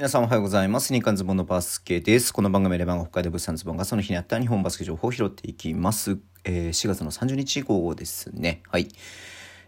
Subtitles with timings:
[0.00, 0.94] 皆さんおはようございます。
[0.94, 2.32] 日刊ズボンのバスケです。
[2.32, 6.16] この番組レバンが北海道物産ズボンがその日にあった日本バスケ情報を拾っていきます。
[6.44, 8.62] えー4月の30日以降ですね。
[8.70, 8.88] はい。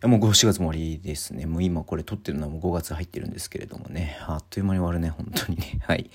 [0.04, 1.46] もう4月も終わりですね。
[1.46, 4.18] もう今これ撮ってるのはもう5月入ってるんですけれどもね。
[4.26, 5.78] あっという間に終わるね、本当にね。
[5.86, 6.10] はい。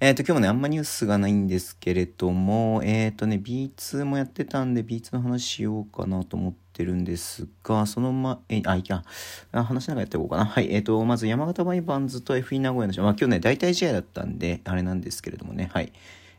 [0.00, 9.04] えっ、と、今日もね、あんまニュースがないんですけれども、えっ、とね、B2 もやってたんで、B2 の話しようかなと思ってるんですが、そのま、え、あ、いや、
[9.52, 10.46] 話しながらやっていこうかな。
[10.46, 10.68] はい。
[10.72, 15.92] えっ、と、まず山形ワイヴァンズと FE 名古屋の試合、まあ今日ね、大体試合だったんで、あれなんですけれどもね、はい。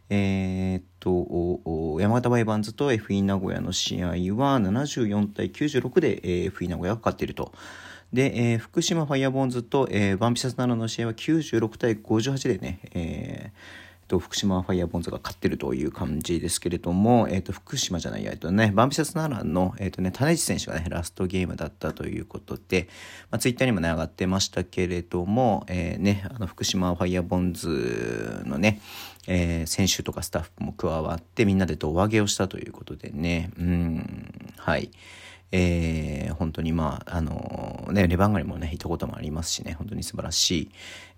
[0.10, 0.97] えーっと、
[2.08, 4.16] 山形ワイヴァンズと FE 名古屋の試合は
[4.62, 6.22] 74対96で、
[6.52, 7.52] FE 名古屋が勝っていると。
[8.14, 22.88] で、えー福島ファイヤーボンズと、えーバンビシャス奈良の試合は96対58でね、えーと福島ファイヤーボンズが勝ってるという感じですけれども、えっ、と、福島じゃないや、えっとね、バンビシャス奈良の、えっ、とね、種市選手がね、ラストゲームだったということで、
[23.30, 28.82] まあ、ツイッターにもね、上がってましたけれども、えーね、あの、福島ファイヤーボンズのね、
[29.28, 34.90] えー選手とかスタッフも加わって、みんなで胴上げをしたということでね、うん、はい。
[35.52, 40.72] えー本当にまあ、あのね、レバンガリもね、行ったこともありますしね、本当に素晴らしい、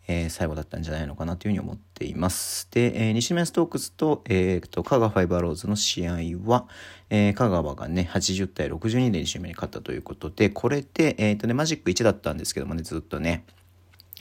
[0.07, 2.67] えー最後だったんじゃないのかなというふうに思っています。
[2.71, 6.13] で、えー西宮ストークスと、えーと、香川ファイバーローズの試合
[6.45, 6.67] は、
[7.09, 13.45] えー香川がね、80対62で2周目に勝ったということで、これで、えっ、とね、マジック1だったんですけどもね、ずっとね、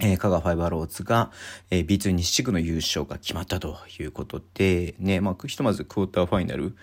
[0.00, 1.30] えー香川ファイバーローズが、
[1.70, 6.76] えー B2 西地区の優勝が決まったということで、ね、まあ、ひとまずクォーターファイナル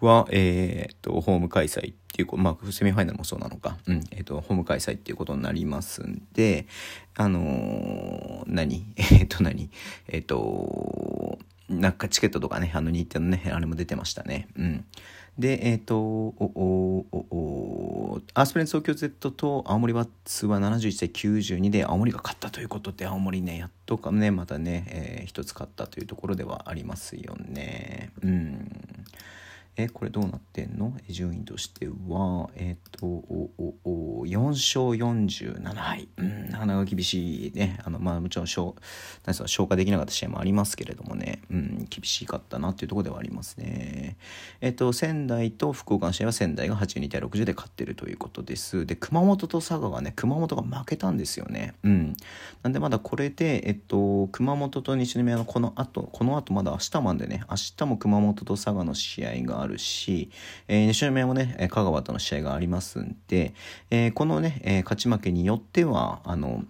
[0.00, 6.66] は、えーっと、ホーム開催っていう、まあ、セミファイナルもそうなのか、うん、えーっと、ホーム開催っていうことになりますんで、
[7.14, 8.86] あのー何？
[8.96, 9.70] えーっと、何？
[10.08, 14.48] えっと、なんかチケットとかね、あの日程のね、あれも出てましたね。
[14.56, 14.84] うん。
[15.38, 28.12] で、えっ、と、お、お、お、お、アースプレンツ東京 Z と青森ワッツは71対92で青森が勝ったということで、青森ね、やっとかね、またね、えー一つ勝ったというところではありますよね。
[28.22, 28.70] うん。
[29.78, 30.94] え、これどうなってんの？
[31.08, 33.74] 順位としては、えっ、と、お、お、
[34.20, 36.08] お、4勝47敗。
[36.16, 37.78] うん、なかなか厳しいね。
[37.84, 38.74] あの、まあ、もちろん、消、なん
[39.26, 44.16] ですか消化できなかった試合もありますけれどもね、うん、厳しかったなっていうところではありますね。
[44.62, 48.86] えっ、と、仙台と福岡の試合は仙台が82対60で勝ってるということです。
[48.86, 51.74] で、熊本と佐賀がね、熊本が負けたんですよね。
[51.82, 52.16] うん。
[52.62, 60.30] なんでまだこれで、えっと、熊本と西宮のこの後、この後まだ明日までね、明日も熊本と佐賀の試合があるし、
[60.68, 63.54] えー西宮もね、香川との試合がありますんで、
[63.90, 66.64] えーこのね、えー勝ち負けによっては、あの、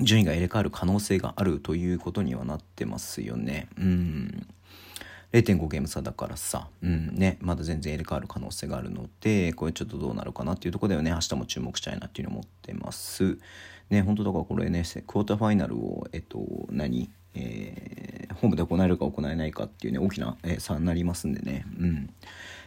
[0.00, 3.68] 順位が入れ替わる可能性があるということにはなってますよね。
[3.78, 4.46] うん。
[5.32, 13.38] 0.5ゲーム差だからさ、うんね、まだ全然入れ替わる可能性があるので、これちょっとどうなるかなっていうところではね、明日も注目したいなっていうのを思ってます。
[13.88, 16.38] ね、本当だからこれね、クォーターファイナルを、えっと、
[16.70, 17.10] 何？
[17.34, 22.10] えーホームで行えるか行えないかっていうね、大きな、えー差になりますんでね、うん。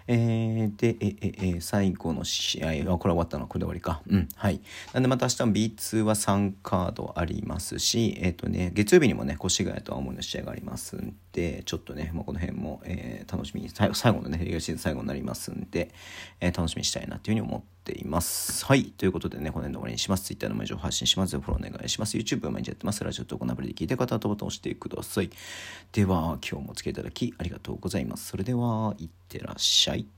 [0.07, 4.01] えーで、え、え、え、最後の試合、あ、これ終わったの、これで終わりか。
[4.07, 4.61] うん、はい。
[4.93, 15.91] なんでまた明日も B2 は3カードありますし、えっ、とね、月曜日にもね、越谷と青森の試合がありますんで、ちょっとね、まあ、この辺も、えー楽しみに、最後最後のね、レギュラーシーズン最後になりますんで、
[16.39, 18.65] えー楽しみにしたいなっていうふうに思ってています。
[18.65, 18.85] はい。
[18.85, 20.25] ということでね、この辺で終わりにします。
[20.25, 21.39] Twitter の毎日を発信します。
[21.39, 22.17] フォローお願いします。
[22.17, 23.03] YouTube 毎日やってます。
[23.03, 25.29] ラジオとこのアプリで聞いた方はボタンを押してください。
[25.91, 28.27] では、今日もお付き合いいただきありがとうございます。
[28.27, 30.14] それでは、いってらっしゃい。